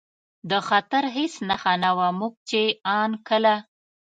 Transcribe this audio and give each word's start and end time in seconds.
د 0.49 0.51
خطر 0.67 1.03
هېڅ 1.15 1.33
نښه 1.49 1.73
نه 1.83 1.91
وه، 1.97 2.07
موږ 2.19 2.33
چې 2.49 2.61
ان 2.95 3.11
کله. 3.27 3.55